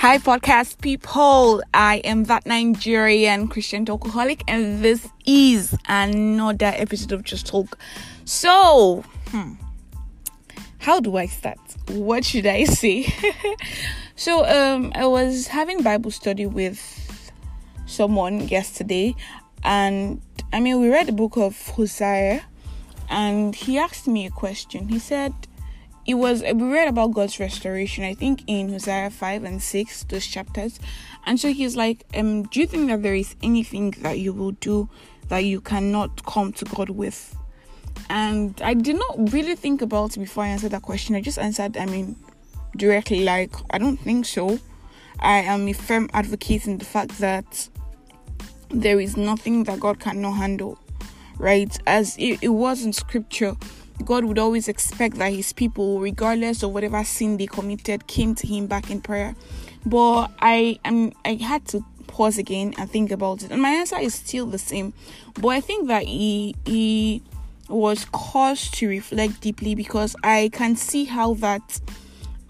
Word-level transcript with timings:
Hi, 0.00 0.18
podcast 0.18 0.82
people. 0.82 1.62
I 1.72 2.02
am 2.04 2.24
that 2.24 2.44
Nigerian 2.44 3.48
Christian 3.48 3.86
talkaholic, 3.86 4.42
and 4.46 4.84
this 4.84 5.08
is 5.24 5.74
another 5.88 6.66
episode 6.66 7.12
of 7.12 7.24
Just 7.24 7.46
Talk. 7.46 7.78
So, 8.26 9.02
hmm, 9.28 9.54
how 10.76 11.00
do 11.00 11.16
I 11.16 11.24
start? 11.24 11.58
What 11.88 12.26
should 12.26 12.46
I 12.46 12.64
say? 12.64 13.06
so, 14.16 14.44
um, 14.44 14.92
I 14.94 15.06
was 15.06 15.46
having 15.46 15.82
Bible 15.82 16.10
study 16.10 16.44
with 16.44 17.32
someone 17.86 18.48
yesterday, 18.48 19.14
and 19.64 20.20
I 20.52 20.60
mean, 20.60 20.78
we 20.78 20.90
read 20.90 21.06
the 21.06 21.12
book 21.12 21.38
of 21.38 21.56
Hosea, 21.68 22.44
and 23.08 23.54
he 23.54 23.78
asked 23.78 24.06
me 24.06 24.26
a 24.26 24.30
question. 24.30 24.88
He 24.88 24.98
said, 24.98 25.32
it 26.06 26.14
was 26.14 26.42
we 26.42 26.52
read 26.52 26.88
about 26.88 27.12
God's 27.12 27.40
restoration, 27.40 28.04
I 28.04 28.14
think 28.14 28.44
in 28.46 28.68
Hosea 28.70 29.10
5 29.10 29.44
and 29.44 29.60
6, 29.62 30.04
those 30.04 30.26
chapters. 30.26 30.78
And 31.24 31.40
so 31.40 31.52
he's 31.52 31.76
like, 31.76 32.04
um, 32.14 32.44
do 32.44 32.60
you 32.60 32.66
think 32.66 32.88
that 32.88 33.02
there 33.02 33.14
is 33.14 33.34
anything 33.42 33.90
that 34.02 34.18
you 34.18 34.32
will 34.32 34.52
do 34.52 34.88
that 35.28 35.38
you 35.38 35.60
cannot 35.60 36.24
come 36.24 36.52
to 36.54 36.64
God 36.64 36.90
with? 36.90 37.36
And 38.08 38.60
I 38.62 38.74
did 38.74 38.96
not 38.96 39.32
really 39.32 39.56
think 39.56 39.82
about 39.82 40.16
it 40.16 40.20
before 40.20 40.44
I 40.44 40.48
answered 40.48 40.70
that 40.70 40.82
question. 40.82 41.16
I 41.16 41.20
just 41.20 41.38
answered, 41.38 41.76
I 41.76 41.86
mean, 41.86 42.14
directly, 42.76 43.24
like, 43.24 43.52
I 43.70 43.78
don't 43.78 43.96
think 43.96 44.26
so. 44.26 44.60
I 45.18 45.38
am 45.38 45.66
a 45.66 45.72
firm 45.72 46.08
advocate 46.12 46.66
in 46.66 46.78
the 46.78 46.84
fact 46.84 47.18
that 47.18 47.68
there 48.68 49.00
is 49.00 49.16
nothing 49.16 49.64
that 49.64 49.80
God 49.80 49.98
cannot 49.98 50.32
handle, 50.32 50.78
right? 51.38 51.76
As 51.86 52.16
it, 52.18 52.38
it 52.42 52.48
was 52.48 52.84
in 52.84 52.92
scripture 52.92 53.56
God 54.04 54.24
would 54.24 54.38
always 54.38 54.68
expect 54.68 55.16
that 55.16 55.32
his 55.32 55.52
people, 55.52 56.00
regardless 56.00 56.62
of 56.62 56.72
whatever 56.72 57.02
sin 57.04 57.36
they 57.36 57.46
committed, 57.46 58.06
came 58.06 58.34
to 58.36 58.46
him 58.46 58.66
back 58.66 58.90
in 58.90 59.00
prayer. 59.00 59.34
But 59.84 60.30
I 60.40 60.78
am 60.84 61.12
I 61.24 61.34
had 61.34 61.66
to 61.68 61.84
pause 62.06 62.38
again 62.38 62.74
and 62.78 62.90
think 62.90 63.10
about 63.10 63.42
it. 63.42 63.50
And 63.50 63.60
my 63.60 63.70
answer 63.70 63.98
is 63.98 64.14
still 64.14 64.46
the 64.46 64.58
same. 64.58 64.92
But 65.40 65.48
I 65.48 65.60
think 65.60 65.88
that 65.88 66.04
he 66.04 66.54
he 66.64 67.22
was 67.68 68.06
caused 68.12 68.74
to 68.74 68.88
reflect 68.88 69.40
deeply 69.40 69.74
because 69.74 70.14
I 70.22 70.50
can 70.52 70.76
see 70.76 71.04
how 71.04 71.34
that 71.34 71.80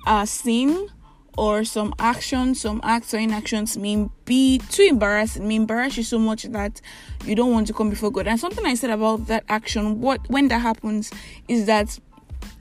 uh 0.06 0.26
sin 0.26 0.88
or 1.36 1.64
some 1.64 1.94
actions, 1.98 2.60
some 2.60 2.80
acts 2.82 3.12
or 3.12 3.18
inactions 3.18 3.76
may 3.76 4.08
be 4.24 4.58
too 4.70 4.82
embarrassing, 4.82 5.46
may 5.46 5.56
embarrass 5.56 5.96
you 5.96 6.02
so 6.02 6.18
much 6.18 6.44
that 6.44 6.80
you 7.24 7.34
don't 7.34 7.52
want 7.52 7.66
to 7.66 7.72
come 7.72 7.90
before 7.90 8.10
God. 8.10 8.26
And 8.26 8.38
something 8.40 8.64
I 8.64 8.74
said 8.74 8.90
about 8.90 9.26
that 9.26 9.44
action, 9.48 10.00
what 10.00 10.28
when 10.28 10.48
that 10.48 10.60
happens, 10.60 11.10
is 11.48 11.66
that 11.66 11.98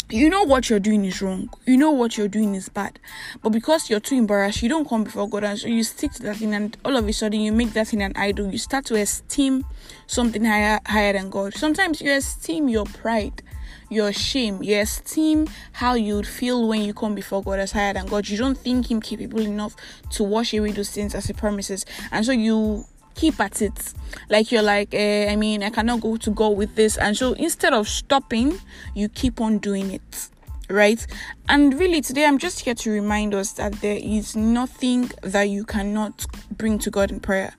you 0.09 0.29
know 0.29 0.43
what 0.43 0.69
you're 0.69 0.79
doing 0.79 1.03
is 1.03 1.19
wrong. 1.19 1.49
You 1.65 1.77
know 1.77 1.89
what 1.89 2.15
you're 2.15 2.27
doing 2.27 2.53
is 2.53 2.69
bad. 2.69 2.99
But 3.41 3.49
because 3.49 3.89
you're 3.89 3.99
too 3.99 4.15
embarrassed, 4.15 4.61
you 4.61 4.69
don't 4.69 4.87
come 4.87 5.03
before 5.03 5.27
God 5.27 5.43
and 5.43 5.57
so 5.57 5.67
you 5.67 5.83
stick 5.83 6.11
to 6.13 6.23
that 6.23 6.37
thing 6.37 6.53
and 6.53 6.77
all 6.85 6.95
of 6.95 7.07
a 7.07 7.13
sudden 7.13 7.39
you 7.39 7.51
make 7.51 7.73
that 7.73 7.87
thing 7.87 8.03
an 8.03 8.13
idol. 8.15 8.51
You 8.51 8.59
start 8.59 8.85
to 8.85 8.95
esteem 8.95 9.65
something 10.05 10.45
higher 10.45 10.79
higher 10.85 11.13
than 11.13 11.31
God. 11.31 11.55
Sometimes 11.55 12.01
you 12.01 12.11
esteem 12.11 12.69
your 12.69 12.85
pride 12.85 13.41
your 13.89 14.11
shame, 14.13 14.61
your 14.63 14.81
esteem, 14.81 15.47
how 15.73 15.93
you'd 15.93 16.27
feel 16.27 16.67
when 16.67 16.81
you 16.81 16.93
come 16.93 17.15
before 17.15 17.43
God 17.43 17.59
as 17.59 17.71
higher 17.71 17.93
than 17.93 18.05
God. 18.05 18.27
You 18.27 18.37
don't 18.37 18.57
think 18.57 18.89
Him 18.89 19.01
capable 19.01 19.41
enough 19.41 19.75
to 20.11 20.23
wash 20.23 20.53
away 20.53 20.71
those 20.71 20.89
sins 20.89 21.15
as 21.15 21.25
He 21.27 21.33
promises, 21.33 21.85
and 22.11 22.25
so 22.25 22.31
you 22.31 22.85
keep 23.15 23.39
at 23.39 23.61
it. 23.61 23.93
Like 24.29 24.51
you're 24.51 24.61
like, 24.61 24.93
eh, 24.93 25.31
I 25.31 25.35
mean, 25.35 25.63
I 25.63 25.69
cannot 25.69 26.01
go 26.01 26.17
to 26.17 26.31
God 26.31 26.57
with 26.57 26.75
this, 26.75 26.97
and 26.97 27.15
so 27.15 27.33
instead 27.33 27.73
of 27.73 27.87
stopping, 27.87 28.59
you 28.93 29.09
keep 29.09 29.41
on 29.41 29.59
doing 29.59 29.91
it. 29.91 30.29
Right, 30.67 31.05
and 31.47 31.75
really 31.79 32.01
today 32.01 32.25
I'm 32.25 32.39
just 32.39 32.61
here 32.61 32.73
to 32.73 32.89
remind 32.89 33.35
us 33.35 33.51
that 33.53 33.73
there 33.81 33.99
is 34.01 34.35
nothing 34.35 35.11
that 35.21 35.43
you 35.43 35.63
cannot 35.63 36.25
bring 36.57 36.79
to 36.79 36.89
God 36.89 37.11
in 37.11 37.19
prayer, 37.19 37.53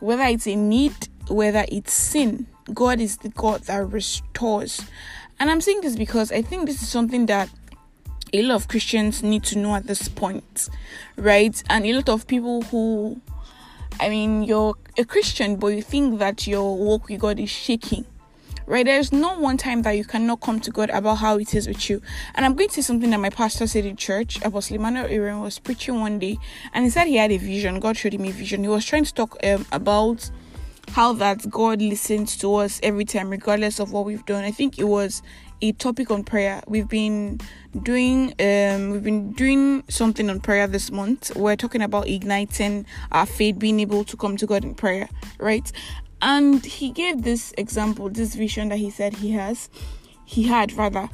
whether 0.00 0.24
it's 0.24 0.48
a 0.48 0.56
need, 0.56 0.92
whether 1.28 1.64
it's 1.68 1.92
sin. 1.92 2.48
God 2.74 3.00
is 3.00 3.18
the 3.18 3.28
God 3.28 3.62
that 3.62 3.88
restores. 3.92 4.82
And 5.40 5.50
I'm 5.50 5.60
saying 5.60 5.82
this 5.82 5.96
because 5.96 6.32
I 6.32 6.42
think 6.42 6.66
this 6.66 6.82
is 6.82 6.88
something 6.88 7.26
that 7.26 7.48
a 8.32 8.42
lot 8.42 8.56
of 8.56 8.68
Christians 8.68 9.22
need 9.22 9.44
to 9.44 9.58
know 9.58 9.74
at 9.74 9.86
this 9.86 10.08
point, 10.08 10.68
right? 11.16 11.62
And 11.70 11.86
a 11.86 11.92
lot 11.92 12.08
of 12.08 12.26
people 12.26 12.62
who, 12.62 13.20
I 14.00 14.08
mean, 14.08 14.42
you're 14.42 14.74
a 14.98 15.04
Christian, 15.04 15.56
but 15.56 15.68
you 15.68 15.82
think 15.82 16.18
that 16.18 16.46
your 16.46 16.76
walk 16.76 17.08
with 17.08 17.20
God 17.20 17.38
is 17.38 17.50
shaking, 17.50 18.04
right? 18.66 18.84
There's 18.84 19.12
no 19.12 19.38
one 19.38 19.56
time 19.56 19.82
that 19.82 19.92
you 19.92 20.04
cannot 20.04 20.40
come 20.40 20.60
to 20.60 20.70
God 20.70 20.90
about 20.90 21.16
how 21.16 21.38
it 21.38 21.54
is 21.54 21.66
with 21.68 21.88
you. 21.88 22.02
And 22.34 22.44
I'm 22.44 22.54
going 22.54 22.68
to 22.68 22.74
say 22.74 22.82
something 22.82 23.10
that 23.10 23.20
my 23.20 23.30
pastor 23.30 23.66
said 23.66 23.86
in 23.86 23.96
church. 23.96 24.44
Apostle 24.44 24.76
Emmanuel 24.76 25.08
Iren 25.08 25.40
was 25.40 25.58
preaching 25.58 26.00
one 26.00 26.18
day, 26.18 26.36
and 26.74 26.84
he 26.84 26.90
said 26.90 27.06
he 27.06 27.16
had 27.16 27.32
a 27.32 27.38
vision. 27.38 27.80
God 27.80 27.96
showed 27.96 28.14
him 28.14 28.24
a 28.24 28.30
vision. 28.30 28.62
He 28.62 28.68
was 28.68 28.84
trying 28.84 29.04
to 29.04 29.14
talk 29.14 29.36
um, 29.44 29.64
about 29.72 30.30
how 30.90 31.12
that 31.14 31.48
God 31.50 31.80
listens 31.80 32.36
to 32.38 32.54
us 32.56 32.80
every 32.82 33.04
time, 33.04 33.30
regardless 33.30 33.78
of 33.78 33.92
what 33.92 34.04
we've 34.04 34.24
done. 34.26 34.44
I 34.44 34.50
think 34.50 34.78
it 34.78 34.84
was 34.84 35.22
a 35.60 35.72
topic 35.72 36.10
on 36.10 36.24
prayer. 36.24 36.62
We've 36.66 36.88
been 36.88 37.40
doing 37.82 38.34
um 38.40 38.90
we've 38.90 39.02
been 39.02 39.32
doing 39.32 39.84
something 39.88 40.30
on 40.30 40.40
prayer 40.40 40.66
this 40.66 40.90
month. 40.90 41.34
We're 41.36 41.56
talking 41.56 41.82
about 41.82 42.08
igniting 42.08 42.86
our 43.12 43.26
faith, 43.26 43.58
being 43.58 43.80
able 43.80 44.04
to 44.04 44.16
come 44.16 44.36
to 44.36 44.46
God 44.46 44.64
in 44.64 44.74
prayer, 44.74 45.08
right? 45.38 45.70
And 46.20 46.64
he 46.64 46.90
gave 46.90 47.22
this 47.22 47.52
example, 47.56 48.08
this 48.08 48.34
vision 48.34 48.70
that 48.70 48.78
he 48.78 48.90
said 48.90 49.14
he 49.14 49.32
has, 49.32 49.68
he 50.24 50.44
had 50.44 50.72
rather. 50.72 51.08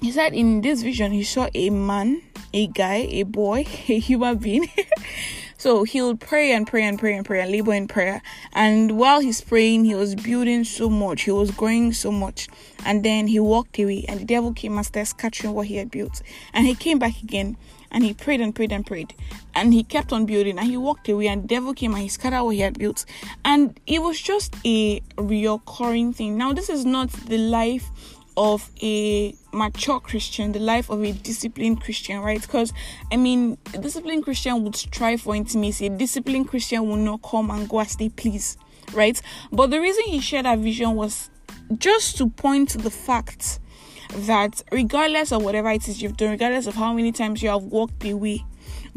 He 0.00 0.12
said 0.12 0.32
in 0.32 0.60
this 0.60 0.82
vision 0.82 1.12
he 1.12 1.24
saw 1.24 1.48
a 1.54 1.70
man, 1.70 2.22
a 2.52 2.68
guy, 2.68 3.06
a 3.10 3.24
boy, 3.24 3.60
a 3.88 3.98
human 3.98 4.38
being 4.38 4.68
So 5.58 5.82
he 5.84 6.00
would 6.00 6.20
pray 6.20 6.52
and 6.52 6.66
pray 6.66 6.84
and 6.84 6.98
pray 6.98 7.14
and 7.14 7.26
pray 7.26 7.40
and 7.42 7.50
labor 7.50 7.74
in 7.74 7.88
prayer. 7.88 8.22
And 8.52 8.92
while 8.92 9.20
he's 9.20 9.40
praying, 9.40 9.84
he 9.84 9.94
was 9.94 10.14
building 10.14 10.64
so 10.64 10.88
much, 10.88 11.22
he 11.22 11.32
was 11.32 11.50
growing 11.50 11.92
so 11.92 12.12
much. 12.12 12.48
And 12.84 13.04
then 13.04 13.26
he 13.26 13.40
walked 13.40 13.78
away, 13.78 14.04
and 14.08 14.20
the 14.20 14.24
devil 14.24 14.52
came 14.52 14.76
and 14.76 14.86
started 14.86 15.06
scattering 15.06 15.52
what 15.52 15.66
he 15.66 15.76
had 15.76 15.90
built. 15.90 16.22
And 16.54 16.66
he 16.66 16.74
came 16.74 16.98
back 16.98 17.22
again 17.22 17.56
and 17.90 18.04
he 18.04 18.14
prayed 18.14 18.40
and 18.40 18.54
prayed 18.54 18.70
and 18.70 18.86
prayed 18.86 19.14
and 19.54 19.72
he 19.72 19.82
kept 19.82 20.12
on 20.12 20.26
building 20.26 20.58
and 20.58 20.68
he 20.68 20.76
walked 20.76 21.08
away 21.08 21.26
and 21.26 21.44
the 21.44 21.46
devil 21.46 21.72
came 21.72 21.94
and 21.94 22.02
he 22.02 22.08
scattered 22.08 22.42
what 22.42 22.54
he 22.54 22.60
had 22.60 22.78
built 22.78 23.04
and 23.44 23.80
it 23.86 24.02
was 24.02 24.20
just 24.20 24.54
a 24.64 25.00
reoccurring 25.16 26.14
thing 26.14 26.36
now 26.36 26.52
this 26.52 26.68
is 26.68 26.84
not 26.84 27.10
the 27.10 27.38
life 27.38 27.90
of 28.36 28.70
a 28.82 29.34
mature 29.52 30.00
Christian, 30.00 30.52
the 30.52 30.58
life 30.58 30.90
of 30.90 31.02
a 31.02 31.12
disciplined 31.12 31.82
Christian, 31.82 32.20
right? 32.20 32.40
Because 32.40 32.72
I 33.12 33.16
mean, 33.16 33.58
a 33.74 33.78
disciplined 33.78 34.24
Christian 34.24 34.62
would 34.64 34.76
strive 34.76 35.22
for 35.22 35.34
intimacy, 35.34 35.86
a 35.86 35.90
disciplined 35.90 36.48
Christian 36.48 36.88
will 36.88 36.96
not 36.96 37.22
come 37.22 37.50
and 37.50 37.68
go 37.68 37.80
as 37.80 37.96
they 37.96 38.08
please, 38.08 38.56
right? 38.92 39.20
But 39.52 39.70
the 39.70 39.80
reason 39.80 40.04
he 40.04 40.20
shared 40.20 40.44
that 40.44 40.58
vision 40.58 40.94
was 40.94 41.30
just 41.76 42.16
to 42.18 42.28
point 42.28 42.70
to 42.70 42.78
the 42.78 42.90
fact 42.90 43.60
that 44.10 44.62
regardless 44.72 45.32
of 45.32 45.42
whatever 45.42 45.70
it 45.70 45.86
is 45.88 46.00
you've 46.00 46.16
done, 46.16 46.30
regardless 46.30 46.66
of 46.66 46.74
how 46.74 46.92
many 46.92 47.12
times 47.12 47.42
you 47.42 47.48
have 47.50 47.62
walked 47.64 48.04
away, 48.04 48.44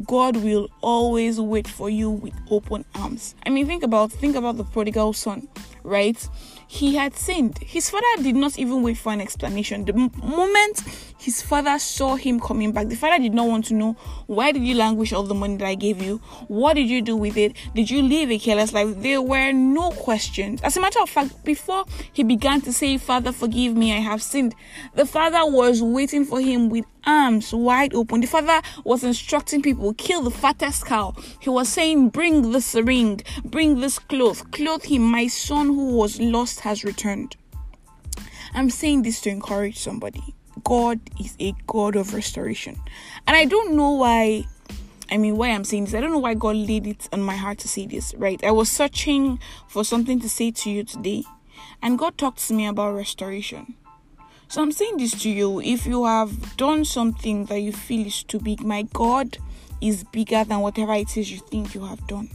God 0.05 0.37
will 0.37 0.69
always 0.81 1.39
wait 1.39 1.67
for 1.67 1.89
you 1.89 2.09
with 2.09 2.33
open 2.49 2.85
arms. 2.95 3.35
I 3.45 3.49
mean, 3.49 3.67
think 3.67 3.83
about 3.83 4.11
think 4.11 4.35
about 4.35 4.57
the 4.57 4.63
prodigal 4.63 5.13
son, 5.13 5.47
right? 5.83 6.27
he 6.71 6.95
had 6.95 7.13
sinned. 7.17 7.57
His 7.57 7.89
father 7.89 8.23
did 8.23 8.33
not 8.33 8.57
even 8.57 8.81
wait 8.81 8.97
for 8.97 9.11
an 9.11 9.19
explanation. 9.19 9.83
The 9.83 9.91
moment 9.91 10.81
his 11.17 11.41
father 11.41 11.77
saw 11.77 12.15
him 12.15 12.39
coming 12.39 12.71
back, 12.71 12.87
the 12.87 12.95
father 12.95 13.21
did 13.21 13.33
not 13.33 13.47
want 13.49 13.65
to 13.65 13.73
know 13.73 13.97
why 14.27 14.53
did 14.53 14.63
you 14.63 14.75
languish 14.75 15.11
all 15.11 15.23
the 15.23 15.33
money 15.33 15.57
that 15.57 15.67
I 15.67 15.75
gave 15.75 16.01
you? 16.01 16.19
What 16.47 16.75
did 16.75 16.89
you 16.89 17.01
do 17.01 17.17
with 17.17 17.35
it? 17.35 17.57
Did 17.75 17.91
you 17.91 18.01
live 18.01 18.31
a 18.31 18.39
careless 18.39 18.71
life? 18.71 18.87
There 19.01 19.21
were 19.21 19.51
no 19.51 19.91
questions. 19.91 20.61
As 20.61 20.77
a 20.77 20.81
matter 20.81 21.01
of 21.01 21.09
fact, 21.09 21.43
before 21.43 21.83
he 22.13 22.23
began 22.23 22.61
to 22.61 22.71
say, 22.71 22.97
Father, 22.97 23.33
forgive 23.33 23.75
me, 23.75 23.91
I 23.91 23.99
have 23.99 24.23
sinned, 24.23 24.55
the 24.95 25.05
father 25.05 25.45
was 25.51 25.83
waiting 25.83 26.23
for 26.23 26.39
him 26.39 26.69
with 26.69 26.85
arms 27.05 27.53
wide 27.53 27.93
open. 27.93 28.21
The 28.21 28.27
father 28.27 28.61
was 28.83 29.03
instructing 29.03 29.61
people, 29.61 29.93
kill 29.93 30.23
the 30.23 30.31
fattest 30.31 30.85
cow. 30.85 31.15
He 31.39 31.49
was 31.49 31.69
saying, 31.69 32.09
bring 32.09 32.51
this 32.51 32.75
ring, 32.75 33.21
bring 33.43 33.79
this 33.79 33.99
cloth, 33.99 34.49
clothe 34.51 34.83
him. 34.83 35.03
My 35.03 35.27
son 35.27 35.67
who 35.67 35.95
was 35.95 36.19
lost 36.19 36.61
has 36.61 36.83
returned. 36.83 37.35
I'm 38.53 38.69
saying 38.69 39.03
this 39.03 39.21
to 39.21 39.29
encourage 39.29 39.79
somebody. 39.79 40.35
God 40.63 40.99
is 41.19 41.35
a 41.39 41.53
God 41.67 41.95
of 41.95 42.13
restoration. 42.13 42.79
And 43.27 43.35
I 43.35 43.45
don't 43.45 43.75
know 43.75 43.91
why 43.91 44.45
I 45.11 45.17
mean, 45.17 45.35
why 45.35 45.49
I'm 45.49 45.65
saying 45.65 45.85
this, 45.85 45.93
I 45.93 45.99
don't 45.99 46.11
know 46.11 46.19
why 46.19 46.35
God 46.35 46.55
laid 46.55 46.87
it 46.87 47.09
on 47.11 47.21
my 47.21 47.35
heart 47.35 47.57
to 47.59 47.67
say 47.67 47.85
this, 47.85 48.13
right? 48.15 48.41
I 48.45 48.51
was 48.51 48.69
searching 48.69 49.39
for 49.67 49.83
something 49.83 50.21
to 50.21 50.29
say 50.29 50.51
to 50.51 50.69
you 50.69 50.85
today, 50.85 51.25
and 51.81 51.99
God 51.99 52.17
talked 52.17 52.47
to 52.47 52.53
me 52.53 52.65
about 52.65 52.95
restoration. 52.95 53.75
So 54.51 54.61
I'm 54.61 54.73
saying 54.73 54.97
this 54.97 55.13
to 55.21 55.29
you 55.29 55.61
if 55.61 55.85
you 55.85 56.03
have 56.03 56.57
done 56.57 56.83
something 56.83 57.45
that 57.45 57.61
you 57.61 57.71
feel 57.71 58.05
is 58.05 58.21
too 58.21 58.37
big, 58.37 58.59
my 58.65 58.81
God 58.81 59.37
is 59.79 60.03
bigger 60.03 60.43
than 60.43 60.59
whatever 60.59 60.93
it 60.93 61.15
is 61.15 61.31
you 61.31 61.37
think 61.37 61.73
you 61.73 61.85
have 61.85 62.05
done. 62.05 62.29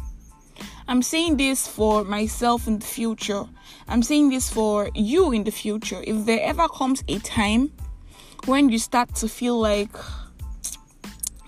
I'm 0.88 1.02
saying 1.02 1.36
this 1.36 1.68
for 1.68 2.04
myself 2.04 2.66
in 2.66 2.78
the 2.78 2.86
future. 2.86 3.44
I'm 3.86 4.02
saying 4.02 4.30
this 4.30 4.48
for 4.48 4.88
you 4.94 5.30
in 5.32 5.44
the 5.44 5.50
future. 5.50 6.02
If 6.06 6.24
there 6.24 6.40
ever 6.40 6.66
comes 6.68 7.04
a 7.06 7.18
time 7.18 7.70
when 8.46 8.70
you 8.70 8.78
start 8.78 9.14
to 9.16 9.28
feel 9.28 9.60
like, 9.60 9.94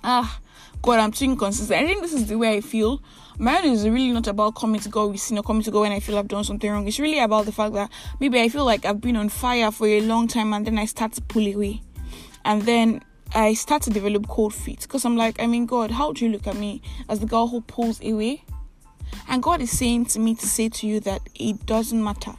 ah, 0.05 0.38
God, 0.82 0.99
I'm 0.99 1.12
too 1.12 1.25
inconsistent. 1.25 1.82
I 1.82 1.87
think 1.87 2.03
this 2.03 2.12
is 2.12 2.26
the 2.26 2.37
way 2.37 2.59
I 2.59 2.61
feel. 2.61 3.00
Own 3.40 3.64
is 3.64 3.88
really 3.88 4.11
not 4.11 4.26
about 4.26 4.56
coming 4.56 4.81
to 4.81 4.88
God 4.88 5.12
with 5.12 5.20
sin 5.20 5.38
or 5.38 5.43
coming 5.43 5.62
to 5.62 5.70
God 5.70 5.81
when 5.81 5.93
I 5.93 6.00
feel 6.00 6.19
I've 6.19 6.29
done 6.29 6.44
something 6.44 6.70
wrong. 6.70 6.88
It's 6.88 6.99
really 6.99 7.20
about 7.20 7.46
the 7.46 7.52
fact 7.52 7.73
that 7.75 7.90
maybe 8.19 8.40
I 8.40 8.49
feel 8.49 8.64
like 8.64 8.85
I've 8.85 9.00
been 9.00 9.17
on 9.17 9.29
fire 9.29 9.70
for 9.70 9.87
a 9.87 10.00
long 10.00 10.26
time 10.26 10.52
and 10.52 10.67
then 10.67 10.79
I 10.79 10.87
start 10.87 11.12
to 11.12 11.23
pull 11.23 11.46
away. 11.46 11.82
And 12.44 12.62
then 12.62 13.02
I 13.35 13.55
start 13.55 13.82
to 13.82 13.90
develop 13.90 14.26
cold 14.26 14.55
feet 14.55 14.81
because 14.82 15.05
I'm 15.05 15.17
like, 15.17 15.40
I 15.40 15.46
mean, 15.46 15.67
God, 15.67 15.90
how 15.93 16.12
do 16.12 16.25
you 16.25 16.32
look 16.32 16.46
at 16.46 16.56
me 16.56 16.82
as 17.08 17.20
the 17.20 17.26
girl 17.26 17.46
who 17.46 17.61
pulls 17.61 18.02
away? 18.02 18.44
And 19.29 19.43
God 19.43 19.61
is 19.61 19.70
saying 19.70 20.06
to 20.06 20.19
me 20.19 20.35
to 20.35 20.46
say 20.46 20.69
to 20.70 20.87
you 20.87 20.99
that 21.00 21.20
it 21.35 21.64
doesn't 21.64 22.02
matter. 22.02 22.32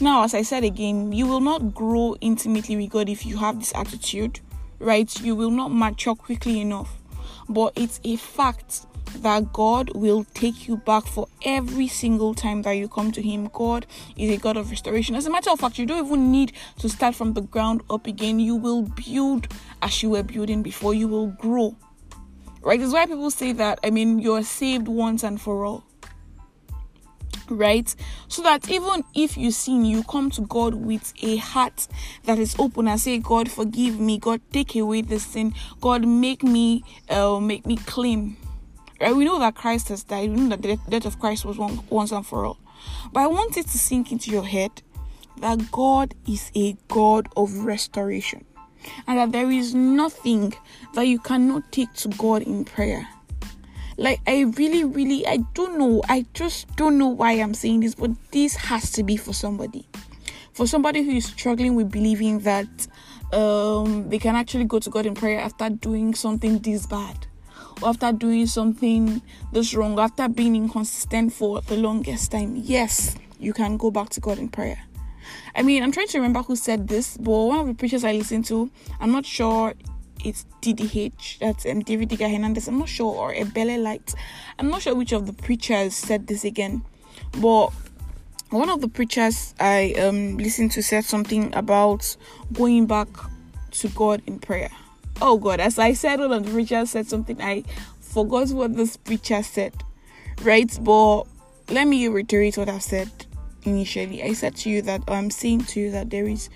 Now, 0.00 0.24
as 0.24 0.34
I 0.34 0.42
said 0.42 0.62
again, 0.62 1.12
you 1.12 1.26
will 1.26 1.40
not 1.40 1.74
grow 1.74 2.16
intimately 2.20 2.76
with 2.76 2.90
God 2.90 3.08
if 3.08 3.24
you 3.24 3.38
have 3.38 3.58
this 3.58 3.72
attitude, 3.74 4.40
right? 4.78 5.20
You 5.22 5.34
will 5.34 5.50
not 5.50 5.72
mature 5.72 6.14
quickly 6.14 6.60
enough. 6.60 7.00
But 7.48 7.72
it's 7.76 7.98
a 8.04 8.16
fact 8.16 8.86
that 9.22 9.52
God 9.52 9.90
will 9.94 10.24
take 10.34 10.68
you 10.68 10.76
back 10.76 11.06
for 11.06 11.28
every 11.44 11.88
single 11.88 12.34
time 12.34 12.62
that 12.62 12.72
you 12.72 12.88
come 12.88 13.12
to 13.12 13.22
Him. 13.22 13.48
God 13.52 13.86
is 14.16 14.30
a 14.30 14.36
God 14.36 14.56
of 14.56 14.70
restoration. 14.70 15.14
As 15.14 15.26
a 15.26 15.30
matter 15.30 15.50
of 15.50 15.60
fact, 15.60 15.78
you 15.78 15.86
don't 15.86 16.06
even 16.06 16.30
need 16.30 16.52
to 16.78 16.88
start 16.88 17.14
from 17.14 17.34
the 17.34 17.42
ground 17.42 17.82
up 17.90 18.06
again. 18.06 18.40
You 18.40 18.56
will 18.56 18.82
build 18.82 19.48
as 19.82 20.02
you 20.02 20.10
were 20.10 20.22
building 20.22 20.62
before, 20.62 20.94
you 20.94 21.08
will 21.08 21.28
grow. 21.28 21.76
Right? 22.62 22.80
That's 22.80 22.92
why 22.92 23.06
people 23.06 23.30
say 23.30 23.52
that, 23.52 23.78
I 23.84 23.90
mean, 23.90 24.18
you're 24.18 24.42
saved 24.42 24.88
once 24.88 25.22
and 25.22 25.40
for 25.40 25.64
all 25.64 25.84
right 27.50 27.94
so 28.28 28.42
that 28.42 28.68
even 28.68 29.02
if 29.14 29.36
you 29.36 29.50
sin 29.50 29.84
you 29.84 30.02
come 30.04 30.30
to 30.30 30.42
god 30.42 30.74
with 30.74 31.12
a 31.22 31.36
heart 31.36 31.88
that 32.24 32.38
is 32.38 32.54
open 32.58 32.88
and 32.88 33.00
say 33.00 33.18
god 33.18 33.50
forgive 33.50 33.98
me 33.98 34.18
god 34.18 34.40
take 34.52 34.76
away 34.76 35.00
the 35.00 35.18
sin 35.18 35.54
god 35.80 36.06
make 36.06 36.42
me 36.42 36.84
uh, 37.08 37.40
make 37.40 37.64
me 37.64 37.76
clean 37.76 38.36
we 39.00 39.24
know 39.24 39.38
that 39.38 39.54
christ 39.54 39.88
has 39.88 40.04
died 40.04 40.30
we 40.30 40.36
know 40.36 40.56
that 40.56 40.62
the 40.62 40.78
death 40.88 41.06
of 41.06 41.18
christ 41.18 41.44
was 41.44 41.58
one, 41.58 41.80
once 41.90 42.12
and 42.12 42.26
for 42.26 42.44
all 42.44 42.58
but 43.12 43.20
i 43.20 43.26
want 43.26 43.56
it 43.56 43.66
to 43.66 43.78
sink 43.78 44.12
into 44.12 44.30
your 44.30 44.44
head 44.44 44.82
that 45.40 45.70
god 45.70 46.14
is 46.26 46.50
a 46.56 46.76
god 46.88 47.28
of 47.36 47.64
restoration 47.64 48.44
and 49.06 49.18
that 49.18 49.32
there 49.32 49.50
is 49.50 49.74
nothing 49.74 50.52
that 50.94 51.02
you 51.02 51.18
cannot 51.18 51.70
take 51.72 51.92
to 51.94 52.08
god 52.08 52.42
in 52.42 52.64
prayer 52.64 53.08
like, 53.98 54.20
I 54.28 54.42
really, 54.56 54.84
really, 54.84 55.26
I 55.26 55.38
don't 55.54 55.76
know. 55.76 56.00
I 56.08 56.24
just 56.32 56.74
don't 56.76 56.98
know 56.98 57.08
why 57.08 57.32
I'm 57.32 57.52
saying 57.52 57.80
this, 57.80 57.96
but 57.96 58.12
this 58.30 58.54
has 58.54 58.92
to 58.92 59.02
be 59.02 59.16
for 59.16 59.32
somebody. 59.32 59.88
For 60.52 60.68
somebody 60.68 61.02
who 61.02 61.10
is 61.10 61.24
struggling 61.24 61.74
with 61.74 61.90
believing 61.90 62.38
that 62.40 62.68
um, 63.32 64.08
they 64.08 64.20
can 64.20 64.36
actually 64.36 64.66
go 64.66 64.78
to 64.78 64.88
God 64.88 65.04
in 65.04 65.14
prayer 65.14 65.40
after 65.40 65.68
doing 65.68 66.14
something 66.14 66.60
this 66.60 66.86
bad, 66.86 67.26
after 67.82 68.12
doing 68.12 68.46
something 68.46 69.22
this 69.52 69.74
wrong, 69.74 69.98
after 69.98 70.28
being 70.28 70.56
inconsistent 70.56 71.32
for 71.32 71.60
the 71.62 71.76
longest 71.76 72.32
time. 72.32 72.56
Yes, 72.56 73.16
you 73.38 73.52
can 73.52 73.76
go 73.76 73.90
back 73.90 74.08
to 74.10 74.20
God 74.20 74.38
in 74.38 74.48
prayer. 74.48 74.78
I 75.54 75.62
mean, 75.62 75.82
I'm 75.82 75.92
trying 75.92 76.08
to 76.08 76.18
remember 76.18 76.42
who 76.42 76.56
said 76.56 76.88
this, 76.88 77.16
but 77.16 77.30
one 77.30 77.60
of 77.60 77.66
the 77.66 77.74
preachers 77.74 78.04
I 78.04 78.12
listened 78.12 78.46
to, 78.46 78.70
I'm 79.00 79.12
not 79.12 79.26
sure 79.26 79.74
it's 80.24 80.46
DDH, 80.62 81.38
that's 81.38 81.66
um, 81.66 81.80
David 81.80 82.08
Diga 82.08 82.30
Hernandez. 82.30 82.68
I'm 82.68 82.78
not 82.78 82.88
sure, 82.88 83.14
or 83.14 83.34
Ebele 83.34 83.82
Light. 83.82 84.14
I'm 84.58 84.68
not 84.70 84.82
sure 84.82 84.94
which 84.94 85.12
of 85.12 85.26
the 85.26 85.32
preachers 85.32 85.94
said 85.94 86.26
this 86.26 86.44
again, 86.44 86.82
but 87.40 87.70
one 88.50 88.70
of 88.70 88.80
the 88.80 88.88
preachers 88.88 89.54
I 89.60 89.94
um 89.98 90.38
listened 90.38 90.72
to 90.72 90.82
said 90.82 91.04
something 91.04 91.54
about 91.54 92.16
going 92.52 92.86
back 92.86 93.08
to 93.72 93.88
God 93.88 94.22
in 94.26 94.38
prayer. 94.38 94.70
Oh 95.20 95.36
God, 95.36 95.58
as 95.60 95.78
I 95.78 95.94
said, 95.94 96.20
one 96.20 96.32
of 96.32 96.44
the 96.44 96.52
preachers 96.52 96.90
said 96.90 97.08
something 97.08 97.40
I 97.40 97.64
forgot 98.00 98.50
what 98.50 98.76
this 98.76 98.96
preacher 98.96 99.42
said, 99.42 99.74
right? 100.42 100.78
But 100.80 101.24
let 101.70 101.86
me 101.88 102.06
reiterate 102.06 102.56
what 102.56 102.68
I 102.68 102.78
said 102.78 103.10
initially. 103.64 104.22
I 104.22 104.32
said 104.34 104.56
to 104.56 104.70
you 104.70 104.82
that 104.82 105.02
I'm 105.08 105.30
saying 105.30 105.64
to 105.66 105.80
you 105.80 105.90
that 105.90 106.10
there 106.10 106.26
is 106.26 106.50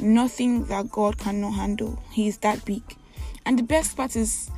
nothing 0.00 0.64
that 0.64 0.90
God 0.90 1.18
cannot 1.18 1.52
handle. 1.52 2.02
He 2.10 2.26
is 2.28 2.38
that 2.38 2.64
big. 2.64 2.82
And 3.46 3.58
the 3.58 3.62
best 3.62 3.96
part 3.96 4.16
is, 4.16 4.50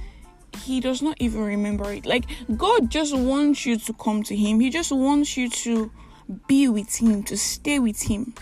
he 0.65 0.81
does 0.81 1.03
not 1.03 1.17
even 1.21 1.43
remember 1.43 1.93
it. 1.93 2.07
Like, 2.07 2.25
God 2.57 2.91
just 2.91 3.15
wants 3.15 3.67
you 3.67 3.79
to 3.79 3.93
come 3.93 4.23
to 4.25 4.35
Him, 4.35 4.61
He 4.61 4.71
just 4.71 4.91
wants 4.91 5.37
you 5.37 5.49
to 5.49 5.91
be 6.49 6.69
with 6.69 6.97
Him, 6.97 7.23
to 7.25 7.37
stay 7.37 7.79
with 7.79 8.03
Him. 8.03 8.35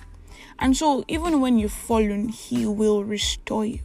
And 0.59 0.77
so, 0.77 1.05
even 1.09 1.41
when 1.41 1.59
you've 1.59 1.73
fallen, 1.73 2.29
He 2.29 2.67
will 2.67 3.05
restore 3.05 3.67
you. 3.67 3.81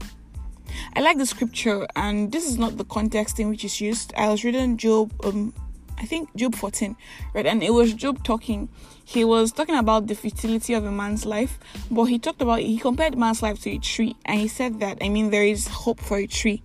I 0.95 1.01
like 1.01 1.18
the 1.18 1.25
scripture, 1.25 1.88
and 1.95 2.31
this 2.31 2.47
is 2.47 2.57
not 2.57 2.77
the 2.77 2.85
context 2.85 3.39
in 3.39 3.50
which 3.50 3.63
it's 3.65 3.81
used. 3.81 4.13
I 4.15 4.30
was 4.30 4.44
reading 4.44 4.77
Job, 4.77 5.12
um, 5.25 5.53
I 5.97 6.06
think 6.06 6.35
Job 6.35 6.56
14, 6.56 6.95
right? 7.33 7.45
And 7.45 7.63
it 7.63 7.71
was 7.71 7.94
Job 7.94 8.24
talking. 8.24 8.69
He 9.06 9.24
was 9.24 9.51
talking 9.51 9.75
about 9.75 10.07
the 10.07 10.15
futility 10.15 10.74
of 10.74 10.85
a 10.85 10.91
man's 10.91 11.25
life, 11.25 11.59
but 11.89 12.06
he 12.06 12.19
talked 12.19 12.41
about 12.41 12.59
he 12.59 12.77
compared 12.77 13.18
man's 13.18 13.41
life 13.41 13.62
to 13.62 13.71
a 13.71 13.77
tree, 13.80 14.15
and 14.25 14.39
he 14.39 14.47
said 14.47 14.80
that 14.80 14.97
I 15.01 15.09
mean 15.09 15.30
there 15.30 15.45
is 15.45 15.68
hope 15.68 16.00
for 16.00 16.18
a 16.18 16.27
tree. 16.27 16.63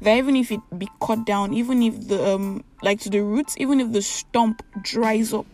That 0.00 0.16
even 0.16 0.34
if 0.36 0.50
it 0.50 0.60
be 0.76 0.88
cut 1.00 1.24
down, 1.24 1.54
even 1.54 1.82
if 1.82 2.08
the 2.08 2.34
um 2.34 2.64
like 2.82 3.00
to 3.00 3.10
the 3.10 3.22
roots, 3.22 3.54
even 3.58 3.80
if 3.80 3.92
the 3.92 4.02
stump 4.02 4.62
dries 4.82 5.32
up, 5.32 5.46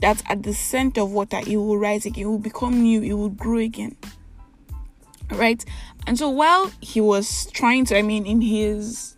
that 0.00 0.22
at 0.28 0.42
the 0.42 0.54
center 0.54 1.02
of 1.02 1.12
water 1.12 1.40
it 1.46 1.56
will 1.56 1.78
rise 1.78 2.06
again, 2.06 2.24
it 2.24 2.28
will 2.28 2.38
become 2.38 2.82
new, 2.82 3.02
it 3.02 3.14
will 3.14 3.30
grow 3.30 3.58
again. 3.58 3.96
Right? 5.30 5.64
And 6.06 6.18
so 6.18 6.28
while 6.28 6.70
he 6.80 7.00
was 7.00 7.46
trying 7.52 7.84
to, 7.86 7.98
I 7.98 8.02
mean, 8.02 8.26
in 8.26 8.40
his 8.40 9.16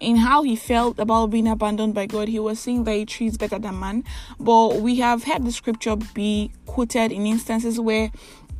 in 0.00 0.16
how 0.16 0.42
he 0.42 0.56
felt 0.56 0.98
about 0.98 1.26
being 1.26 1.46
abandoned 1.46 1.94
by 1.94 2.06
God, 2.06 2.28
he 2.28 2.38
was 2.38 2.58
saying 2.58 2.84
that 2.84 2.92
a 2.92 3.04
tree 3.04 3.26
is 3.26 3.36
better 3.36 3.58
than 3.58 3.78
man. 3.78 4.04
But 4.38 4.76
we 4.76 4.96
have 4.96 5.24
had 5.24 5.44
the 5.44 5.52
scripture 5.52 5.96
be 5.96 6.50
quoted 6.66 7.12
in 7.12 7.26
instances 7.26 7.78
where 7.78 8.10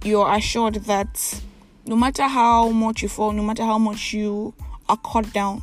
you're 0.05 0.31
assured 0.31 0.75
that 0.75 1.43
no 1.87 1.97
matter 1.97 2.25
how 2.25 2.69
much 2.69 3.03
you 3.03 3.09
fall, 3.09 3.33
no 3.33 3.43
matter 3.43 3.65
how 3.65 3.79
much 3.79 4.13
you 4.13 4.55
are 4.89 4.99
cut 4.99 5.33
down, 5.33 5.63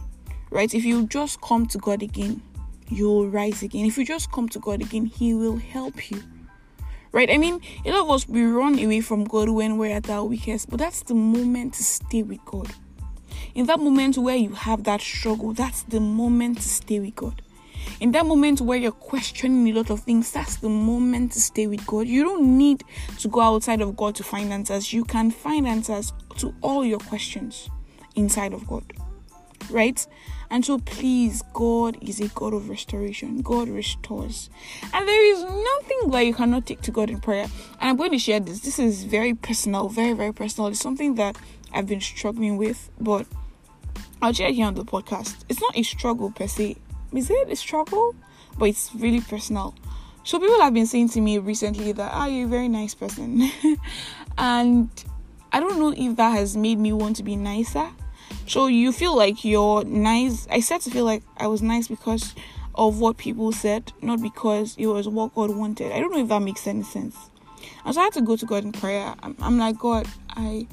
right? 0.49 0.73
If 0.73 0.83
you 0.83 1.05
just 1.07 1.41
come 1.41 1.67
to 1.67 1.77
God 1.77 2.01
again, 2.01 2.41
you'll 2.89 3.29
rise 3.29 3.61
again. 3.61 3.85
If 3.85 3.97
you 3.97 4.05
just 4.05 4.31
come 4.31 4.49
to 4.49 4.59
God 4.59 4.81
again, 4.81 5.05
He 5.05 5.33
will 5.33 5.57
help 5.57 6.09
you. 6.09 6.23
Right? 7.11 7.29
I 7.29 7.37
mean, 7.37 7.61
a 7.85 7.91
lot 7.91 8.01
of 8.01 8.09
us 8.11 8.27
we 8.27 8.43
run 8.43 8.77
away 8.79 9.01
from 9.01 9.23
God 9.23 9.49
when 9.49 9.77
we're 9.77 9.95
at 9.95 10.09
our 10.09 10.23
weakest, 10.23 10.69
but 10.69 10.79
that's 10.79 11.03
the 11.03 11.15
moment 11.15 11.73
to 11.75 11.83
stay 11.83 12.23
with 12.23 12.43
God 12.45 12.73
in 13.57 13.65
that 13.65 13.79
moment 13.79 14.19
where 14.19 14.35
you 14.35 14.49
have 14.49 14.83
that 14.83 15.01
struggle, 15.01 15.51
that's 15.51 15.81
the 15.81 15.99
moment 15.99 16.57
to 16.57 16.69
stay 16.69 16.99
with 16.99 17.15
God. 17.15 17.41
In 17.99 18.11
that 18.11 18.23
moment 18.23 18.61
where 18.61 18.77
you're 18.77 18.91
questioning 18.91 19.67
a 19.69 19.73
lot 19.73 19.89
of 19.89 20.01
things, 20.01 20.31
that's 20.31 20.57
the 20.57 20.69
moment 20.69 21.31
to 21.31 21.41
stay 21.41 21.65
with 21.65 21.83
God. 21.87 22.07
You 22.07 22.23
don't 22.23 22.55
need 22.55 22.83
to 23.17 23.27
go 23.27 23.41
outside 23.41 23.81
of 23.81 23.97
God 23.97 24.13
to 24.17 24.23
find 24.23 24.53
answers. 24.53 24.93
You 24.93 25.03
can 25.03 25.31
find 25.31 25.67
answers 25.67 26.13
to 26.37 26.53
all 26.61 26.85
your 26.85 26.99
questions 26.99 27.67
inside 28.15 28.53
of 28.53 28.67
God. 28.67 28.93
Right? 29.71 30.05
And 30.49 30.63
so, 30.63 30.79
please, 30.79 31.43
God 31.53 31.97
is 32.01 32.21
a 32.21 32.29
God 32.29 32.53
of 32.53 32.69
restoration. 32.69 33.41
God 33.41 33.67
restores. 33.67 34.49
And 34.93 35.07
there 35.07 35.33
is 35.33 35.43
nothing 35.43 36.11
that 36.11 36.21
you 36.21 36.33
cannot 36.33 36.65
take 36.65 36.81
to 36.83 36.91
God 36.91 37.09
in 37.09 37.19
prayer. 37.19 37.47
And 37.79 37.89
I'm 37.89 37.97
going 37.97 38.11
to 38.11 38.19
share 38.19 38.39
this. 38.39 38.61
This 38.61 38.79
is 38.79 39.03
very 39.03 39.33
personal, 39.33 39.89
very, 39.89 40.13
very 40.13 40.33
personal. 40.33 40.69
It's 40.69 40.79
something 40.79 41.15
that 41.15 41.37
I've 41.73 41.87
been 41.87 42.01
struggling 42.01 42.57
with, 42.57 42.89
but 42.99 43.27
I'll 44.21 44.33
share 44.33 44.51
here 44.51 44.65
on 44.65 44.75
the 44.75 44.85
podcast. 44.85 45.35
It's 45.49 45.61
not 45.61 45.77
a 45.77 45.83
struggle 45.83 46.31
per 46.31 46.47
se. 46.47 46.77
Is 47.13 47.29
it 47.29 47.49
a 47.49 47.55
struggle? 47.55 48.15
But 48.57 48.69
it's 48.69 48.93
really 48.95 49.21
personal. 49.21 49.75
So 50.23 50.39
people 50.39 50.59
have 50.61 50.73
been 50.73 50.87
saying 50.87 51.09
to 51.09 51.21
me 51.21 51.37
recently 51.37 51.91
that 51.91 52.11
ah, 52.13 52.25
you're 52.25 52.47
a 52.47 52.49
very 52.49 52.67
nice 52.67 52.93
person. 52.93 53.49
and 54.37 54.89
I 55.51 55.59
don't 55.59 55.79
know 55.79 55.93
if 55.95 56.15
that 56.17 56.31
has 56.31 56.57
made 56.57 56.79
me 56.79 56.91
want 56.91 57.15
to 57.17 57.23
be 57.23 57.35
nicer. 57.35 57.89
So 58.47 58.67
you 58.67 58.91
feel 58.91 59.15
like 59.15 59.43
you're 59.43 59.83
nice. 59.83 60.47
I 60.49 60.61
said 60.61 60.81
to 60.81 60.89
feel 60.89 61.05
like 61.05 61.23
I 61.37 61.47
was 61.47 61.61
nice 61.61 61.87
because 61.87 62.33
of 62.75 62.99
what 62.99 63.17
people 63.17 63.51
said, 63.51 63.91
not 64.01 64.21
because 64.21 64.75
it 64.77 64.87
was 64.87 65.07
what 65.07 65.35
God 65.35 65.55
wanted. 65.55 65.91
I 65.91 65.99
don't 65.99 66.11
know 66.11 66.21
if 66.21 66.29
that 66.29 66.41
makes 66.41 66.65
any 66.65 66.83
sense. 66.83 67.17
And 67.83 67.93
so 67.93 68.01
I 68.01 68.05
had 68.05 68.13
to 68.13 68.21
go 68.21 68.35
to 68.35 68.45
God 68.45 68.63
in 68.63 68.71
prayer. 68.71 69.13
I'm, 69.21 69.35
I'm 69.41 69.57
like, 69.57 69.77
God, 69.77 70.07
I 70.29 70.67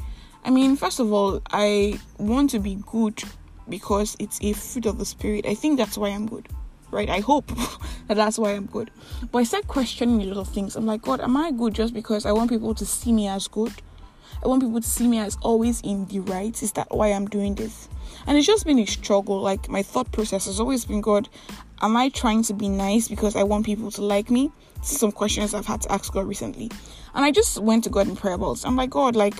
I 0.44 0.50
mean, 0.50 0.76
first 0.76 1.00
of 1.00 1.10
all, 1.10 1.40
I 1.50 1.98
want 2.18 2.50
to 2.50 2.58
be 2.58 2.76
good 2.86 3.22
because 3.66 4.14
it's 4.18 4.38
a 4.42 4.52
fruit 4.52 4.84
of 4.84 4.98
the 4.98 5.06
spirit. 5.06 5.46
I 5.46 5.54
think 5.54 5.78
that's 5.78 5.96
why 5.96 6.10
I'm 6.10 6.28
good, 6.28 6.46
right? 6.90 7.08
I 7.08 7.20
hope 7.20 7.46
that 8.08 8.14
that's 8.14 8.38
why 8.38 8.52
I'm 8.52 8.66
good. 8.66 8.90
But 9.32 9.38
I 9.38 9.44
start 9.44 9.66
questioning 9.66 10.20
a 10.20 10.26
lot 10.26 10.36
of 10.36 10.48
things. 10.48 10.76
I'm 10.76 10.84
like, 10.84 11.00
God, 11.00 11.20
am 11.22 11.36
I 11.36 11.50
good 11.50 11.74
just 11.74 11.94
because 11.94 12.26
I 12.26 12.32
want 12.32 12.50
people 12.50 12.74
to 12.74 12.84
see 12.84 13.10
me 13.10 13.26
as 13.26 13.48
good? 13.48 13.72
I 14.42 14.48
want 14.48 14.62
people 14.62 14.80
to 14.80 14.88
see 14.88 15.06
me 15.06 15.18
as 15.18 15.36
always 15.42 15.80
in 15.82 16.06
the 16.06 16.20
right. 16.20 16.62
Is 16.62 16.72
that 16.72 16.94
why 16.94 17.08
I'm 17.08 17.26
doing 17.26 17.54
this? 17.54 17.88
And 18.26 18.36
it's 18.36 18.46
just 18.46 18.66
been 18.66 18.78
a 18.78 18.86
struggle. 18.86 19.40
Like 19.40 19.68
my 19.68 19.82
thought 19.82 20.10
process 20.12 20.46
has 20.46 20.60
always 20.60 20.84
been, 20.84 21.00
God, 21.00 21.28
am 21.82 21.96
I 21.96 22.08
trying 22.08 22.42
to 22.44 22.54
be 22.54 22.68
nice 22.68 23.08
because 23.08 23.36
I 23.36 23.42
want 23.42 23.66
people 23.66 23.90
to 23.92 24.02
like 24.02 24.30
me? 24.30 24.50
Some 24.82 25.12
questions 25.12 25.54
I've 25.54 25.66
had 25.66 25.82
to 25.82 25.92
ask 25.92 26.12
God 26.12 26.26
recently. 26.26 26.70
And 27.14 27.24
I 27.24 27.30
just 27.30 27.58
went 27.58 27.84
to 27.84 27.90
God 27.90 28.08
in 28.08 28.16
prayer 28.16 28.34
about. 28.34 28.64
I'm 28.64 28.76
like, 28.76 28.90
God, 28.90 29.16
like 29.16 29.34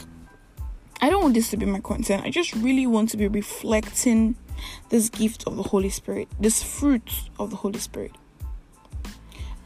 I 1.01 1.11
don't 1.11 1.23
want 1.23 1.35
this 1.35 1.51
to 1.51 1.57
be 1.57 1.67
my 1.67 1.81
content. 1.81 2.25
I 2.25 2.31
just 2.31 2.55
really 2.55 2.87
want 2.87 3.11
to 3.11 3.17
be 3.17 3.29
reflecting 3.29 4.37
this 4.89 5.09
gift 5.09 5.47
of 5.47 5.57
the 5.57 5.63
Holy 5.63 5.91
Spirit, 5.91 6.29
this 6.41 6.63
fruit 6.63 7.11
of 7.39 7.51
the 7.51 7.57
Holy 7.57 7.79
Spirit. 7.79 8.13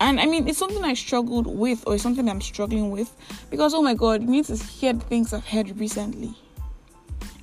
And 0.00 0.20
I 0.20 0.26
mean, 0.26 0.46
it's 0.46 0.58
something 0.58 0.84
I 0.84 0.94
struggled 0.94 1.46
with, 1.46 1.84
or 1.86 1.94
it's 1.94 2.02
something 2.02 2.28
I'm 2.28 2.40
struggling 2.40 2.90
with, 2.90 3.14
because 3.50 3.74
oh 3.74 3.82
my 3.82 3.94
god, 3.94 4.22
you 4.22 4.28
need 4.28 4.44
to 4.46 4.56
hear 4.56 4.92
the 4.92 5.04
things 5.04 5.32
I've 5.32 5.46
heard 5.46 5.78
recently. 5.78 6.34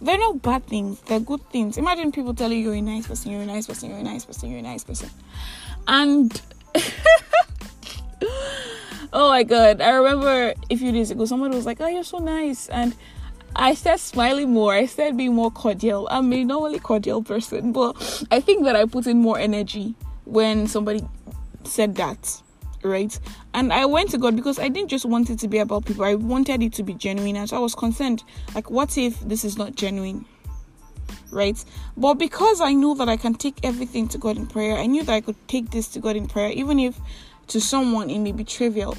They're 0.02 0.18
not 0.18 0.42
bad 0.42 0.66
things, 0.66 1.02
they're 1.02 1.20
good 1.20 1.50
things. 1.50 1.78
Imagine 1.78 2.12
people 2.12 2.34
telling 2.34 2.60
you 2.60 2.66
you're 2.66 2.76
a 2.76 2.82
nice 2.82 3.08
person, 3.08 3.32
you're 3.32 3.42
a 3.42 3.46
nice 3.46 3.68
person, 3.68 3.90
you're 3.90 4.00
a 4.00 4.04
nice 4.04 4.26
person, 4.26 4.50
you're 4.50 4.60
a 4.60 4.64
nice 4.64 4.84
person. 4.84 5.10
And 5.88 6.42
oh 9.14 9.30
my 9.30 9.44
god, 9.44 9.82
I 9.82 9.90
remember 9.92 10.54
a 10.70 10.76
few 10.76 10.92
days 10.92 11.12
ago, 11.12 11.26
someone 11.26 11.52
was 11.52 11.66
like, 11.66 11.82
Oh, 11.82 11.88
you're 11.88 12.04
so 12.04 12.20
nice. 12.20 12.70
And 12.70 12.96
I 13.56 13.74
started 13.74 14.00
smiling 14.00 14.52
more. 14.52 14.74
I 14.74 14.86
started 14.86 15.16
being 15.16 15.34
more 15.34 15.50
cordial. 15.50 16.08
I'm 16.12 16.32
a 16.34 16.44
normally 16.44 16.80
cordial 16.80 17.24
person, 17.24 17.72
but 17.72 18.26
I 18.30 18.42
think 18.42 18.66
that 18.66 18.76
I 18.76 18.86
put 18.86 19.08
in 19.08 19.22
more 19.22 19.40
energy 19.40 19.96
when 20.26 20.68
somebody 20.68 21.02
said 21.64 21.96
that, 21.96 22.42
right? 22.86 23.18
And 23.54 23.74
I 23.74 23.86
went 23.86 24.12
to 24.12 24.18
God 24.18 24.36
because 24.36 24.60
I 24.60 24.70
didn't 24.70 24.90
just 24.90 25.06
want 25.06 25.30
it 25.30 25.40
to 25.40 25.48
be 25.48 25.58
about 25.58 25.86
people. 25.86 26.06
I 26.06 26.16
wanted 26.16 26.62
it 26.64 26.74
to 26.74 26.84
be 26.84 26.94
genuine, 26.94 27.36
and 27.36 27.50
so 27.50 27.58
I 27.58 27.60
was 27.60 27.76
concerned. 27.76 28.24
Like, 28.54 28.70
what 28.70 28.98
if 28.98 29.20
this 29.22 29.44
is 29.44 29.58
not 29.58 29.76
genuine? 29.76 30.26
Right, 31.32 31.64
but 31.98 32.16
because 32.16 32.62
I 32.62 32.74
knew 32.74 32.96
that 32.96 33.10
I 33.10 33.18
can 33.18 33.34
take 33.34 33.58
everything 33.64 34.08
to 34.10 34.18
God 34.18 34.38
in 34.38 34.48
prayer, 34.48 34.78
I 34.78 34.86
knew 34.86 35.04
that 35.04 35.14
I 35.14 35.22
could 35.22 35.36
take 35.48 35.72
this 35.72 35.88
to 35.90 36.00
God 36.00 36.16
in 36.16 36.28
prayer, 36.28 36.50
even 36.52 36.80
if 36.80 36.98
to 37.48 37.60
someone 37.60 38.10
it 38.10 38.20
may 38.20 38.32
be 38.32 38.44
trivial 38.44 38.96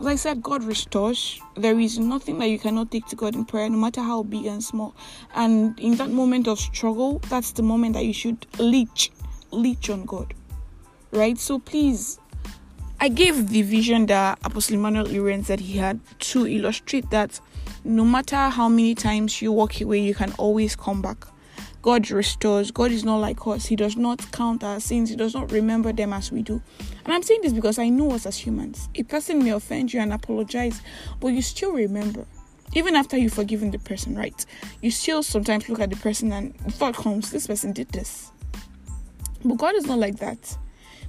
as 0.00 0.06
I 0.06 0.16
said, 0.16 0.42
God 0.42 0.64
restores. 0.64 1.40
There 1.54 1.78
is 1.78 1.98
nothing 2.00 2.38
that 2.40 2.48
you 2.48 2.58
cannot 2.58 2.90
take 2.90 3.06
to 3.06 3.16
God 3.16 3.36
in 3.36 3.44
prayer, 3.44 3.70
no 3.70 3.78
matter 3.78 4.02
how 4.02 4.24
big 4.24 4.46
and 4.46 4.62
small. 4.62 4.94
And 5.34 5.78
in 5.78 5.96
that 5.96 6.10
moment 6.10 6.48
of 6.48 6.58
struggle, 6.58 7.20
that's 7.30 7.52
the 7.52 7.62
moment 7.62 7.94
that 7.94 8.04
you 8.04 8.12
should 8.12 8.46
leech, 8.58 9.12
leech 9.52 9.90
on 9.90 10.04
God. 10.04 10.34
Right? 11.12 11.38
So 11.38 11.60
please, 11.60 12.18
I 13.04 13.08
gave 13.08 13.50
the 13.50 13.60
vision 13.60 14.06
that 14.06 14.38
Apostle 14.44 14.76
Emmanuel 14.76 15.04
Iren 15.04 15.44
said 15.44 15.60
he 15.60 15.76
had 15.76 16.00
to 16.20 16.46
illustrate 16.46 17.10
that 17.10 17.38
no 17.84 18.02
matter 18.02 18.48
how 18.48 18.66
many 18.66 18.94
times 18.94 19.42
you 19.42 19.52
walk 19.52 19.78
away, 19.82 19.98
you 19.98 20.14
can 20.14 20.32
always 20.38 20.74
come 20.74 21.02
back. 21.02 21.26
God 21.82 22.10
restores. 22.10 22.70
God 22.70 22.92
is 22.92 23.04
not 23.04 23.18
like 23.18 23.46
us. 23.46 23.66
He 23.66 23.76
does 23.76 23.98
not 23.98 24.32
count 24.32 24.64
our 24.64 24.80
sins. 24.80 25.10
He 25.10 25.16
does 25.16 25.34
not 25.34 25.52
remember 25.52 25.92
them 25.92 26.14
as 26.14 26.32
we 26.32 26.40
do. 26.40 26.62
And 27.04 27.12
I'm 27.12 27.22
saying 27.22 27.40
this 27.42 27.52
because 27.52 27.78
I 27.78 27.90
know 27.90 28.10
us 28.12 28.24
as 28.24 28.38
humans. 28.38 28.88
A 28.94 29.02
person 29.02 29.44
may 29.44 29.50
offend 29.50 29.92
you 29.92 30.00
and 30.00 30.10
apologize, 30.10 30.80
but 31.20 31.28
you 31.28 31.42
still 31.42 31.72
remember. 31.72 32.24
Even 32.72 32.96
after 32.96 33.18
you've 33.18 33.34
forgiven 33.34 33.70
the 33.70 33.80
person, 33.80 34.16
right? 34.16 34.46
You 34.80 34.90
still 34.90 35.22
sometimes 35.22 35.68
look 35.68 35.80
at 35.80 35.90
the 35.90 35.96
person 35.96 36.32
and 36.32 36.54
the 36.60 36.72
thought 36.72 36.94
comes, 36.94 37.30
this 37.30 37.48
person 37.48 37.74
did 37.74 37.90
this. 37.90 38.30
But 39.44 39.58
God 39.58 39.74
is 39.74 39.84
not 39.84 39.98
like 39.98 40.16
that. 40.20 40.56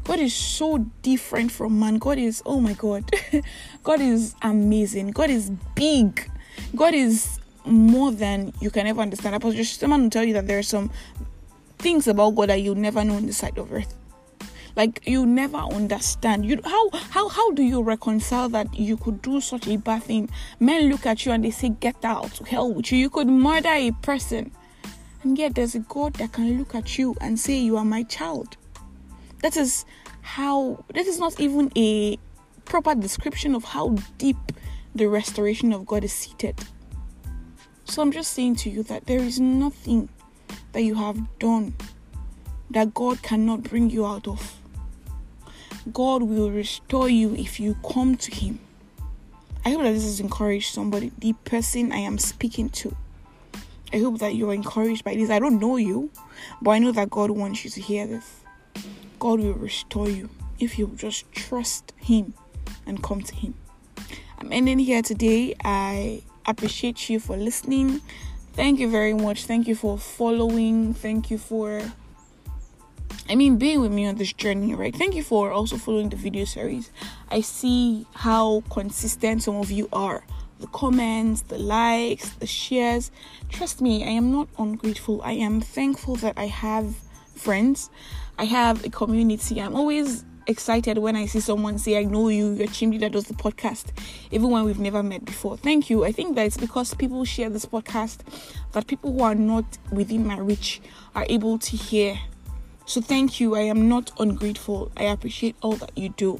God 0.05 0.19
is 0.19 0.35
so 0.35 0.77
different 1.01 1.51
from 1.51 1.79
man. 1.79 1.97
God 1.97 2.19
is, 2.19 2.43
oh 2.45 2.59
my 2.59 2.73
God. 2.73 3.11
God 3.83 4.01
is 4.01 4.35
amazing. 4.43 5.11
God 5.11 5.31
is 5.31 5.49
big. 5.73 6.29
God 6.75 6.93
is 6.93 7.39
more 7.65 8.11
than 8.11 8.53
you 8.61 8.69
can 8.69 8.85
ever 8.85 9.01
understand. 9.01 9.33
Apostle 9.33 9.63
someone 9.65 10.03
will 10.03 10.09
tell 10.11 10.23
you 10.23 10.33
that 10.33 10.45
there 10.47 10.59
are 10.59 10.63
some 10.63 10.91
things 11.79 12.07
about 12.07 12.35
God 12.35 12.49
that 12.49 12.61
you'll 12.61 12.75
never 12.75 13.03
know 13.03 13.15
on 13.15 13.25
the 13.25 13.33
side 13.33 13.57
of 13.57 13.73
earth. 13.73 13.95
Like 14.75 15.01
you 15.07 15.25
never 15.25 15.57
understand. 15.57 16.45
You 16.45 16.59
how 16.63 16.89
how 16.91 17.27
how 17.27 17.51
do 17.51 17.63
you 17.63 17.81
reconcile 17.81 18.49
that 18.49 18.77
you 18.77 18.97
could 18.97 19.23
do 19.23 19.41
such 19.41 19.67
a 19.67 19.77
bad 19.77 20.03
thing? 20.03 20.29
Men 20.59 20.89
look 20.89 21.07
at 21.07 21.25
you 21.25 21.31
and 21.31 21.43
they 21.43 21.51
say, 21.51 21.69
"Get 21.69 22.03
out 22.03 22.33
to 22.35 22.43
hell 22.43 22.71
with 22.71 22.91
you." 22.91 22.99
You 22.99 23.09
could 23.09 23.27
murder 23.27 23.69
a 23.69 23.91
person, 24.01 24.51
and 25.23 25.37
yet 25.37 25.55
there's 25.55 25.75
a 25.75 25.79
God 25.79 26.15
that 26.15 26.33
can 26.33 26.59
look 26.59 26.75
at 26.75 26.97
you 26.97 27.15
and 27.21 27.39
say, 27.39 27.57
"You 27.57 27.77
are 27.77 27.85
my 27.85 28.03
child." 28.03 28.57
That 29.45 29.57
is 29.57 29.85
how. 30.23 30.83
That 30.95 31.05
is 31.05 31.19
not 31.19 31.39
even 31.39 31.71
a 31.77 32.17
proper 32.65 32.95
description 32.95 33.53
of 33.53 33.63
how 33.63 33.89
deep 34.17 34.37
the 34.95 35.05
restoration 35.05 35.71
of 35.71 35.85
God 35.85 36.03
is 36.03 36.13
seated. 36.13 36.55
So 37.83 38.01
I'm 38.01 38.11
just 38.11 38.31
saying 38.31 38.55
to 38.63 38.71
you 38.71 38.81
that 38.85 39.05
there 39.05 39.19
is 39.19 39.39
nothing 39.39 40.09
that 40.71 40.81
you 40.81 40.95
have 40.95 41.19
done 41.37 41.75
that 42.71 42.95
God 42.95 43.21
cannot 43.21 43.61
bring 43.61 43.91
you 43.91 44.03
out 44.03 44.27
of. 44.27 44.59
God 45.93 46.23
will 46.23 46.49
restore 46.49 47.07
you 47.07 47.35
if 47.35 47.59
you 47.59 47.77
come 47.93 48.17
to 48.17 48.31
Him. 48.33 48.59
I 49.63 49.69
hope 49.69 49.83
that 49.83 49.91
this 49.91 50.05
has 50.05 50.19
encouraged 50.19 50.73
somebody, 50.73 51.11
the 51.19 51.33
person 51.45 51.91
I 51.91 51.97
am 51.97 52.17
speaking 52.17 52.69
to. 52.81 52.97
I 53.93 53.99
hope 53.99 54.17
that 54.21 54.33
you're 54.33 54.55
encouraged 54.55 55.03
by 55.03 55.13
this. 55.13 55.29
I 55.29 55.37
don't 55.37 55.59
know 55.59 55.77
you, 55.77 56.09
but 56.63 56.71
I 56.71 56.79
know 56.79 56.91
that 56.93 57.11
God 57.11 57.29
wants 57.29 57.63
you 57.63 57.69
to 57.69 57.79
hear 57.79 58.07
this. 58.07 58.41
God 59.25 59.39
will 59.39 59.53
restore 59.53 60.07
you 60.07 60.29
if 60.59 60.77
you 60.77 60.93
just 60.95 61.31
trust 61.31 61.93
Him 61.97 62.35
and 62.85 63.01
come 63.01 63.23
to 63.23 63.33
Him. 63.33 63.55
I'm 64.37 64.53
ending 64.53 64.77
here 64.77 65.01
today. 65.01 65.55
I 65.63 66.21
appreciate 66.45 67.09
you 67.09 67.19
for 67.19 67.35
listening. 67.35 68.01
Thank 68.53 68.79
you 68.79 68.87
very 68.87 69.15
much. 69.15 69.45
Thank 69.45 69.67
you 69.67 69.73
for 69.73 69.97
following. 69.97 70.93
Thank 70.93 71.31
you 71.31 71.39
for 71.39 71.81
I 73.27 73.33
mean, 73.33 73.57
being 73.57 73.81
with 73.81 73.91
me 73.91 74.05
on 74.05 74.13
this 74.13 74.31
journey, 74.31 74.75
right? 74.75 74.95
Thank 74.95 75.15
you 75.15 75.23
for 75.23 75.51
also 75.51 75.77
following 75.77 76.09
the 76.09 76.17
video 76.17 76.45
series. 76.45 76.91
I 77.29 77.41
see 77.41 78.05
how 78.13 78.61
consistent 78.69 79.41
some 79.41 79.55
of 79.55 79.71
you 79.71 79.89
are. 79.91 80.23
The 80.59 80.67
comments, 80.67 81.41
the 81.41 81.57
likes, 81.57 82.29
the 82.35 82.45
shares. 82.45 83.09
Trust 83.49 83.81
me, 83.81 84.03
I 84.03 84.09
am 84.09 84.31
not 84.31 84.49
ungrateful. 84.59 85.23
I 85.23 85.31
am 85.31 85.61
thankful 85.61 86.15
that 86.17 86.37
I 86.37 86.45
have 86.45 86.93
friends. 87.35 87.89
I 88.37 88.45
have 88.45 88.83
a 88.85 88.89
community. 88.89 89.61
I'm 89.61 89.75
always 89.75 90.25
excited 90.47 90.97
when 90.97 91.15
I 91.15 91.25
see 91.25 91.39
someone 91.39 91.77
say, 91.77 91.97
I 91.97 92.03
know 92.03 92.29
you, 92.29 92.51
you're 92.53 92.67
Chimdi 92.67 92.99
that 92.99 93.13
does 93.13 93.25
the 93.25 93.33
podcast, 93.33 93.85
even 94.31 94.49
when 94.49 94.65
we've 94.65 94.79
never 94.79 95.01
met 95.01 95.25
before. 95.25 95.57
Thank 95.57 95.89
you. 95.89 96.03
I 96.03 96.11
think 96.11 96.35
that 96.35 96.45
it's 96.45 96.57
because 96.57 96.93
people 96.93 97.23
share 97.25 97.49
this 97.49 97.65
podcast 97.65 98.19
that 98.73 98.87
people 98.87 99.13
who 99.13 99.23
are 99.23 99.35
not 99.35 99.65
within 99.91 100.27
my 100.27 100.37
reach 100.37 100.81
are 101.15 101.25
able 101.29 101.57
to 101.59 101.77
hear. 101.77 102.19
So 102.85 103.01
thank 103.01 103.39
you. 103.39 103.55
I 103.55 103.61
am 103.61 103.87
not 103.87 104.11
ungrateful. 104.19 104.91
I 104.97 105.05
appreciate 105.05 105.55
all 105.61 105.73
that 105.77 105.97
you 105.97 106.09
do. 106.09 106.39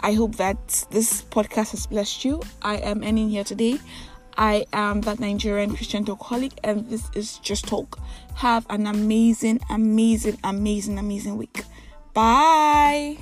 I 0.00 0.12
hope 0.12 0.36
that 0.36 0.84
this 0.90 1.22
podcast 1.22 1.70
has 1.70 1.86
blessed 1.86 2.24
you. 2.24 2.42
I 2.60 2.76
am 2.76 3.02
ending 3.02 3.30
here 3.30 3.44
today. 3.44 3.78
I 4.36 4.66
am 4.72 5.02
that 5.02 5.20
Nigerian 5.20 5.74
Christian 5.74 6.04
talkaholic, 6.04 6.52
and 6.64 6.88
this 6.88 7.08
is 7.14 7.38
Just 7.38 7.66
Talk. 7.68 7.98
Have 8.36 8.66
an 8.70 8.86
amazing, 8.86 9.60
amazing, 9.70 10.38
amazing, 10.42 10.98
amazing 10.98 11.36
week. 11.36 11.64
Bye. 12.12 13.18